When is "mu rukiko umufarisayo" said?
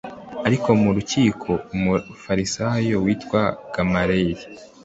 0.81-2.95